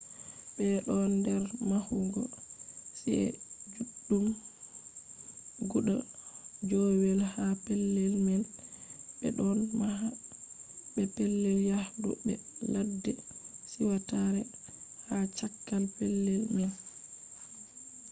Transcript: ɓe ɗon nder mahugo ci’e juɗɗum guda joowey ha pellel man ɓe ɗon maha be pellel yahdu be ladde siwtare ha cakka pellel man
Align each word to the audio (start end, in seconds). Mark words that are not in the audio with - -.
ɓe 0.55 0.67
ɗon 0.85 1.03
nder 1.19 1.43
mahugo 1.69 2.21
ci’e 2.97 3.17
juɗɗum 3.73 4.25
guda 5.71 5.93
joowey 6.69 7.17
ha 7.33 7.43
pellel 7.65 8.13
man 8.25 8.41
ɓe 9.19 9.27
ɗon 9.37 9.57
maha 9.79 10.07
be 10.93 11.01
pellel 11.15 11.57
yahdu 11.69 12.09
be 12.23 12.33
ladde 12.73 13.11
siwtare 13.71 14.41
ha 15.09 15.17
cakka 15.37 15.75
pellel 15.97 16.43
man 16.55 16.71